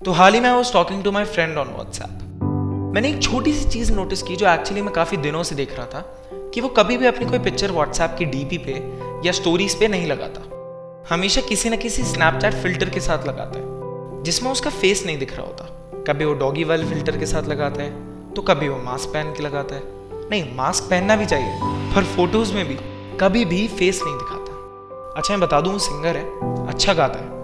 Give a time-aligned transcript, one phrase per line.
[0.00, 2.42] तो हाल ही में I was talking to my friend on WhatsApp
[2.94, 5.86] मैंने एक छोटी सी चीज़ नोटिस की जो एक्चुअली मैं काफ़ी दिनों से देख रहा
[5.86, 6.00] था,
[6.54, 8.72] कि वो कभी भी अपनी कोई पिक्चर व्हाट्सएप की डीपी पे
[9.26, 10.40] या स्टोरीज पे नहीं लगाता।
[11.10, 15.36] हमेशा किसी न किसी स्नैपचैट फ़िल्टर के साथ लगाता है, जिसमें उसका फेस नहीं दिख
[15.36, 19.08] रहा होता। कभी वो डॉगी वाले फ़िल्टर के साथ लगाता है तो कभी वो मास्क
[19.08, 19.82] पहन के लगाता है।
[20.30, 21.58] नहीं मास्क पहनना भी चाहिए,
[21.94, 22.78] पर फ़ोटोज़ में भी
[23.20, 27.34] कभी भी फेस नहीं दिखाता। अच्छा मैं बता दूँ सिंगर है अच्छा गाता है।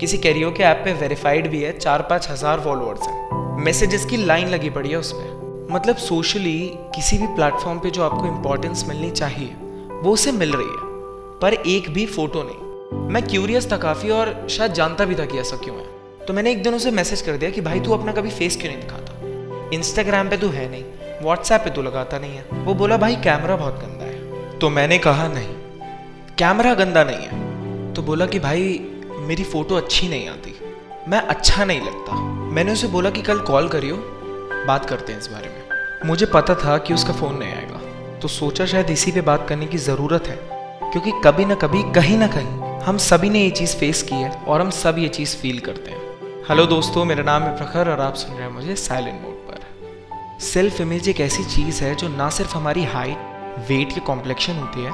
[0.00, 4.16] किसी कैरियो के ऐप पे वेरीफाइड भी है चार पाँच हज़ार फॉलोअर्स हैं। मैसेजेस की
[4.16, 6.58] लाइन लगी पड़ी है उस पर मतलब सोशली
[6.94, 9.48] किसी भी प्लेटफॉर्म पे जो आपको इंपॉर्टेंस मिलनी चाहिए,
[10.02, 14.46] वो उसे मिल रही है, पर एक भी फ़ोटो नहीं। मैं क्यूरियस था काफ़ी और
[14.50, 17.36] शायद जानता भी था कि ऐसा क्यों है। तो मैंने एक दिन उसे मैसेज कर
[17.36, 19.70] दिया कि भाई, तू अपना कभी फेस क्यों नहीं दिखाता?
[19.76, 20.84] इंस्टाग्राम पे तू है नहीं
[21.22, 24.98] व्हाट्सएप पे तू लगाता नहीं है। वो बोला, भाई कैमरा बहुत गंदा है। तो मैंने
[24.98, 25.54] कहा, नहीं
[26.38, 28.92] कैमरा गंदा नहीं है। तो बोला कि, भाई
[29.26, 30.60] मेरी फ़ोटो अच्छी नहीं आती।
[31.08, 33.96] मैं अच्छा नहीं लगता। मैंने उसे बोला कि कल कॉल करियो,
[34.66, 35.62] बात करते हैं इस बारे में।
[36.08, 37.80] मुझे पता था कि उसका फ़ोन नहीं आएगा।
[38.18, 40.36] तो सोचा शायद इसी पे बात करने की ज़रूरत है।
[40.92, 44.30] क्योंकि कभी ना कभी, कहीं ना कहीं, हम सभी ने ये चीज़ फेस की है
[44.30, 46.00] और हम सब ये चीज़ फील करते हैं।
[46.48, 49.60] हेलो दोस्तों, मेरा नाम है प्रखर और आप सुन रहे हैं मुझे साइलेंट मोड पर।
[50.40, 53.18] सेल्फ इमेज एक ऐसी चीज़ है जो ना सिर्फ़ हमारी हाइट
[53.68, 54.92] वेट या कॉम्प्लेक्शन होती है,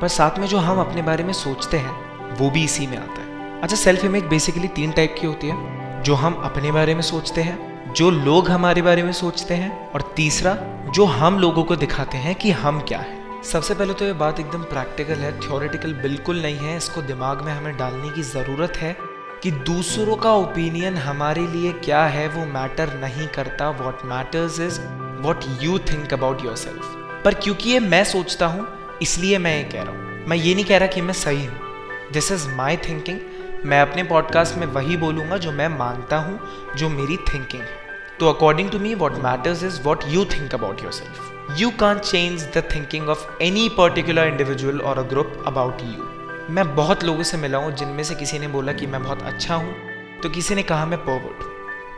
[0.00, 3.22] पर साथ में जो हम अपने बारे में सोचते हैं, वो भी इसी में आता
[3.22, 7.02] है। अच्छा सेल्फ इमेज बेसिकली तीन टाइप की होती है, जो हम अपने बारे में
[7.02, 10.56] सोचते हैं, जो लोग हमारे बारे में सोचते हैं, और तीसरा,
[10.94, 14.40] जो हम लोगों को दिखाते हैं कि हम क्या है। सबसे पहले तो ये बात
[14.40, 18.96] एकदम प्रैक्टिकल है थ्योरेटिकल बिल्कुल नहीं है, इसको दिमाग में हमें डालने की ज़रूरत है
[19.42, 24.80] कि दूसरों का ओपिनियन हमारे लिए क्या है, वो मैटर नहीं करता। What matters is
[25.22, 26.94] what you think about your self
[27.24, 28.66] पर क्योंकि ये मैं सोचता हूँ,
[29.02, 32.12] इसलिए मैं ये कह रहा हूँ। मैं ये नहीं कह रहा कि मैं सही हूँ।
[32.12, 33.18] दिस इज़ माई थिंकिंग
[33.64, 36.38] मैं अपने पॉडकास्ट में वही बोलूँगा जो मैं मानता हूँ,
[36.76, 37.82] जो मेरी थिंकिंग है।
[38.20, 41.98] तो according to me what matters is what you think about your self you can
[41.98, 47.22] change the thinking of any particular individual और अ ग्रुप अबाउट यू मैं बहुत लोगों
[47.22, 49.74] से मिला हूँ जिनमें से किसी ने बोला कि मैं बहुत अच्छा हूँ
[50.22, 51.52] तो किसी ने कहा मैं परवर्ट हूँ।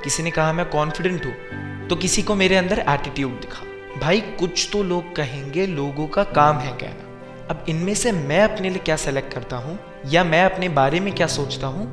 [0.04, 3.62] किसी ने कहा मैं कॉन्फिडेंट हूँ तो किसी को मेरे अंदर एटीट्यूड दिखा।
[4.00, 7.05] भाई, कुछ तो लोग कहेंगे, लोगों का काम है कहना।
[7.50, 11.12] अब इनमें से मैं अपने लिए क्या सेलेक्ट करता हूँ, या मैं अपने बारे में
[11.14, 11.86] क्या सोचता हूँ,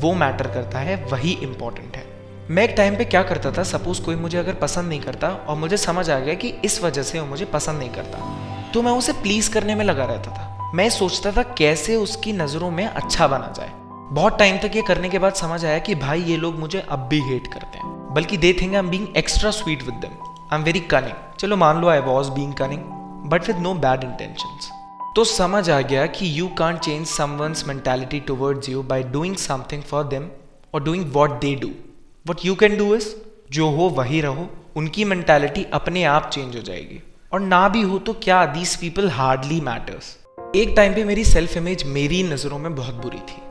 [0.00, 2.06] वो मैटर करता है, वही इंपॉर्टेंट है।
[2.50, 5.56] मैं एक टाइम पे क्या करता था सपोज़ कोई मुझे अगर पसंद नहीं करता, और
[5.56, 8.92] मुझे समझ आ गया कि इस वजह से वो मुझे पसंद नहीं करता तो मैं
[8.92, 13.26] उसे प्लीज़ करने में लगा रहता था। मैं सोचता था कैसे उसकी नज़रों में अच्छा
[13.28, 13.70] बना जाए।
[14.12, 17.06] बहुत टाइम तक ये करने के बाद समझ आया कि भाई, ये लोग मुझे अब
[17.10, 20.12] भी हेट करते हैं। बल्कि they think I am being extra sweet with them
[20.52, 22.82] I am very cunning चलो मान लो I was being cunning
[23.30, 24.70] but with no bad intentions
[25.18, 29.82] तो समझ आ गया कि you can't change someone's mentality towards you by doing something
[29.82, 30.28] for them
[30.74, 33.08] और doing what they do what you can do is
[33.50, 37.02] जो हो वही रहो, उनकी मेंटालिटी अपने आप चेंज हो जाएगी।
[37.32, 40.16] और ना भी हो तो क्या दीज पीपल हार्डली मैटर्स
[40.56, 43.42] एक टाइम पे मेरी सेल्फ इमेज मेरी नज़रों में बहुत बुरी थी।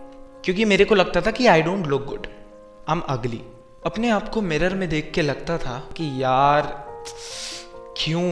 [0.46, 2.28] क्योंकि मेरे को लगता था कि I don't look good
[2.90, 3.42] I am ugly
[3.86, 6.88] अपने आप को मिरर में देख के लगता था कि यार,
[7.98, 8.32] क्यों?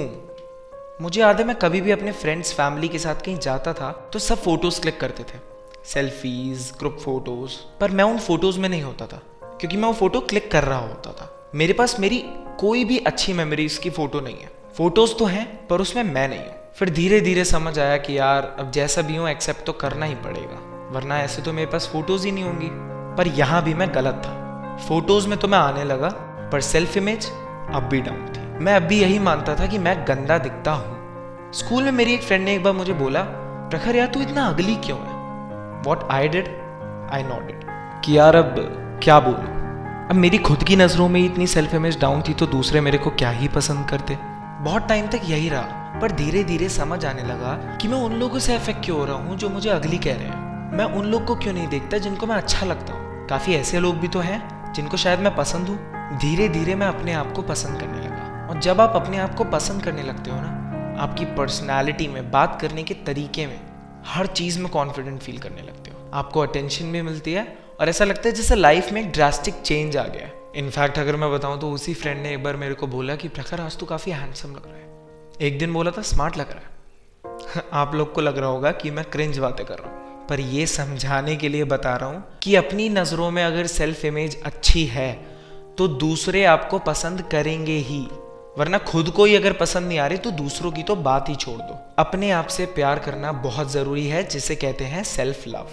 [1.02, 4.20] मुझे याद है, मैं कभी भी अपने फ्रेंड्स फैमिली के साथ कहीं जाता था तो
[4.20, 5.40] सब फ़ोटोज़ क्लिक करते थे।
[5.86, 10.20] सेल्फीज ग्रुप फ़ोटोज़ पर मैं उन फ़ोटोज़ में नहीं होता था, क्योंकि मैं वो फ़ोटो
[10.20, 12.24] क्लिक कर रहा होता था। मेरे पास मेरी
[12.60, 16.40] कोई भी अच्छी मेमोरीज की फ़ोटो नहीं है। फ़ोटोज़ तो हैं, पर उसमें मैं नहीं
[16.40, 20.06] हूँ। फिर धीरे धीरे समझ आया कि यार, अब जैसा भी हूँ एक्सेप्ट तो करना
[20.06, 20.62] ही पड़ेगा।
[20.92, 22.70] वरना ऐसे तो मेरे पास फ़ोटोज़ ही नहीं होंगी।
[23.18, 26.10] पर यहाँ भी मैं गलत था। फ़ोटोज़ में तो मैं आने लगा,
[26.52, 27.30] पर सेल्फ इमेज
[27.74, 31.52] अब भी डाउन थी। मैं अब भी यही मानता था कि मैं गंदा दिखता हूँ।
[31.54, 33.22] स्कूल में मेरी एक फ्रेंड ने एक बार मुझे बोला,
[33.70, 35.14] प्रखर यार, तू इतना अगली क्यों है?
[35.88, 36.48] What I did
[37.12, 37.52] I not
[38.06, 38.56] कि यार, अब
[39.04, 40.08] क्या बोलूँ?
[40.10, 43.10] अब मेरी खुद की नज़रों में इतनी सेल्फ इमेज डाउन थी तो दूसरे मेरे को
[43.10, 44.18] क्या ही पसंद करते।
[44.62, 48.40] बहुत टाइम तक यही रहा, पर धीरे धीरे समझ आने लगा कि मैं उन लोगों
[48.40, 51.26] से अफेक्ट क्यों हो रहा हूँ जो मुझे अगली कह रहे हैं। मैं उन लोग
[51.26, 53.28] को क्यों नहीं देखता जिनको मैं अच्छा लगता हूँ?
[53.28, 55.78] काफ़ी ऐसे लोग भी तो हैं जिनको शायद मैं पसंद हूँ।
[56.18, 58.15] धीरे धीरे मैं अपने आप को पसंद करने लगा।
[58.50, 60.62] और जब आप अपने आप को पसंद करने लगते हो ना,
[61.00, 63.62] आपकी पर्सनैलिटी में, बात करने के तरीके में,
[64.06, 68.06] हर चीज़ में कॉन्फिडेंट फील करने लगते हो। आपको अटेंशन भी मिलती है और ऐसा
[68.06, 71.72] लगता है जैसे लाइफ में एक ड्रास्टिक चेंज आ गया इनफैक्ट अगर मैं बताऊँ तो
[71.72, 74.66] उसी फ्रेंड ने एक बार मेरे को बोला कि, प्रखर, आज तो काफ़ी हैंडसम लग
[74.66, 74.90] रहा है।
[75.42, 76.76] एक दिन बोला था स्मार्ट लग रहा है।
[77.74, 80.66] आप लोग को लग रहा होगा कि मैं क्रिंज बातें कर रहा हूँ। पर ये
[80.68, 85.14] समझाने के लिए बता रहा हूँ कि अपनी नज़रों में अगर सेल्फ इमेज अच्छी है
[85.78, 88.08] तो दूसरे आपको पसंद करेंगे ही।
[88.58, 91.36] वरना खुद को ही अगर पसंद नहीं आ रही तो दूसरों की तो बात ही
[91.36, 95.68] छोड़ दो। अपने आप से प्यार करना बहुत ज़रूरी है, जिसे कहते हैं सेल्फ लव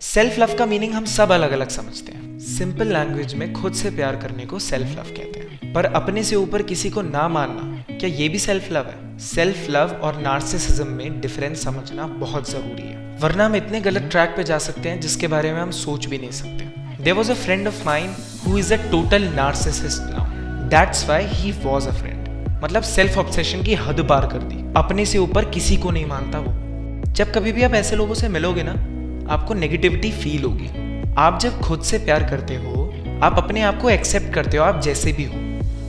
[0.00, 3.90] सेल्फ लव का मीनिंग हम सब अलग अलग समझते हैं। सिंपल लैंग्वेज में खुद से
[3.90, 7.96] प्यार करने को सेल्फ लव कहते हैं। पर अपने से ऊपर किसी को ना मानना,
[7.98, 9.18] क्या ये भी सेल्फ लव है?
[9.18, 14.34] सेल्फ लव और नार्सिसिज्म में डिफरेंस समझना बहुत ज़रूरी है। वरना हम इतने गलत ट्रैक
[14.36, 17.34] पे जा सकते हैं, जिसके बारे में हम सोच भी नहीं सकते। There was a
[17.34, 18.14] friend of mine
[18.46, 20.15] who is a total narcissist
[20.66, 22.26] that's why he was a friend
[22.64, 26.38] मतलब सेल्फ ऑब्सेशन की हद पार कर दी। अपने से ऊपर किसी को नहीं मानता
[26.38, 26.52] वो।
[27.12, 28.72] जब कभी भी आप ऐसे लोगों से मिलोगे ना,
[29.34, 30.68] आपको नेगेटिविटी फील होगी।
[31.18, 34.80] आप जब खुद से प्यार करते हो, आप अपने आप को एक्सेप्ट करते हो, आप
[34.80, 35.34] जैसे भी हो।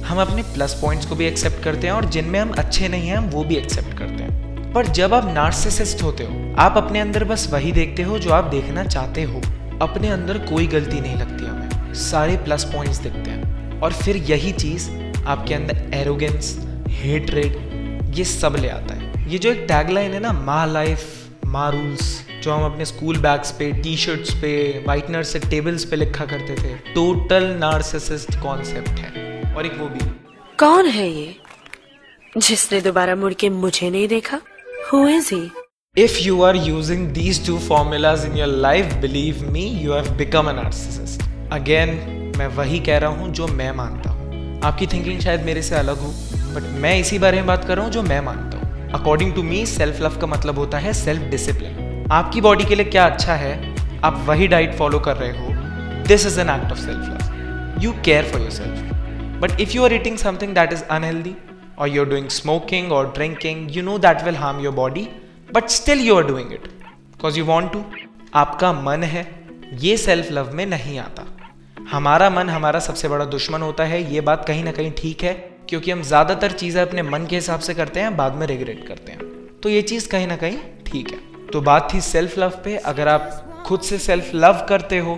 [0.07, 3.17] हम अपने प्लस पॉइंट्स को भी एक्सेप्ट करते हैं और जिनमें हम अच्छे नहीं हैं,
[3.17, 4.37] हम वो भी एक्सेप्ट करते हैं।
[4.73, 8.43] पर जब आप नार्सिसिस्ट होते हो, आप अपने अंदर बस वही देखते हो जो आप
[8.43, 9.41] देखना चाहते हो।
[9.81, 13.36] अपने अंदर कोई गलती नहीं लगती हमें। सारे प्लस पॉइंट्स दिखते हैं।
[13.83, 14.89] और फिर यही चीज़
[15.25, 20.31] आपके अंदर एरोगेंस हेटरेड ये सब ले आता है। ये जो एक टैगलाइन है ना
[20.33, 21.05] मा लाइफ
[21.45, 25.95] मा रूल्स जो हम अपने स्कूल बैग्स पे टी शर्ट्स पे वाइटनर से टेबल्स पे
[25.95, 29.99] लिखा करते थे टोटल नार्सिसिस्ट कॉन्सेप्ट है। और एक वो भी।
[30.59, 31.35] कौन है ये
[32.37, 34.41] जिसने दोबारा मुड़ के मुझे नहीं देखा?
[34.93, 35.49] Who is he
[35.97, 40.49] If you are using these two formulas in your life, believe me, you have become
[40.51, 41.23] a narcissist.
[41.51, 45.75] Again, मैं वही कह रहा हूँ जो मैं मानता हूँ। आपकी थिंकिंग शायद मेरे से
[45.75, 46.13] अलग हो
[46.53, 49.43] बट मैं इसी बारे में बात कर रहा हूँ जो मैं मानता हूँ। According to
[49.43, 53.33] me self love का मतलब होता है सेल्फ डिसिप्लिन आपकी बॉडी के लिए क्या अच्छा
[53.35, 53.53] है?
[54.03, 57.91] आप वही डाइट फॉलो कर रहे हो। This is an act of self love you
[58.05, 61.35] care for your self but if you are eating something that is unhealthy
[61.79, 65.01] or you're doing smoking or drinking, you know that will harm your body,
[65.49, 66.63] but still you are doing it
[67.11, 67.81] because you want to.
[68.35, 69.23] आपका मन है
[69.83, 71.26] ये self love में नहीं आता।
[71.87, 75.33] हमारा मन हमारा सबसे बड़ा दुश्मन होता है, ये बात कहीं ना कहीं ठीक है,
[75.69, 79.11] क्योंकि हम ज़्यादातर चीज़ें अपने मन के हिसाब से करते हैं, बाद में रिग्रेट करते
[79.11, 82.75] हैं। तो ये चीज़ कहीं ना कहीं ठीक है। तो बात थी सेल्फ लव पे,
[82.75, 85.17] अगर आप खुद से सेल्फ लव करते हो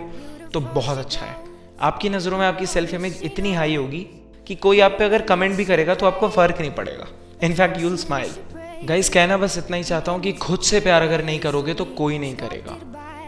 [0.54, 1.36] तो बहुत अच्छा है।
[1.82, 4.06] आपकी नज़रों में आपकी सेल्फ इमेज इतनी हाई होगी
[4.48, 7.08] कि कोई आप पे अगर कमेंट भी करेगा तो आपको फ़र्क नहीं पड़ेगा।
[7.44, 8.32] इनफैक्ट यूल स्माइल
[8.88, 11.86] गाइस कहना बस इतना ही चाहता हूँ कि खुद से प्यार अगर नहीं करोगे तो
[11.98, 12.78] कोई नहीं करेगा।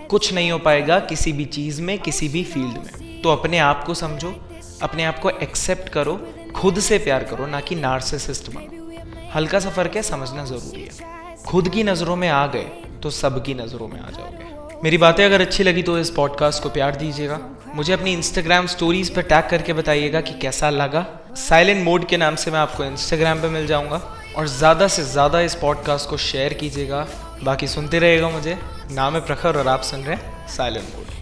[0.10, 3.84] कुछ नहीं हो पाएगा किसी भी चीज़ में, किसी भी फ़ील्ड में। तो अपने आप
[3.84, 4.34] को समझो,
[4.82, 6.20] अपने आप को एक्सेप्ट करो,
[6.56, 11.44] खुद से प्यार करो, ना कि नार्सिसिस्ट बनो। हल्का सा फ़र्क है, समझना ज़रूरी है।
[11.48, 12.70] खुद की नज़रों में आ गए
[13.04, 16.70] तो सबकी नज़रों में आ जाओगे। मेरी बातें अगर अच्छी लगी तो इस पॉडकास्ट को
[16.70, 17.40] प्यार दीजिएगा।
[17.76, 21.06] मुझे अपनी इंस्टाग्राम स्टोरीज पर टैग करके बताइएगा कि कैसा लगा।
[21.38, 24.02] साइलेंट मोड के नाम से मैं आपको इंस्टाग्राम पे मिल जाऊँगा।
[24.38, 27.08] और ज़्यादा से ज़्यादा इस पॉडकास्ट को शेयर कीजिएगा।
[27.44, 28.58] बाकी सुनते रहेगा मुझे।
[28.92, 31.21] नाम है प्रखर और आप सुन रहे हैं साइलेंट मोड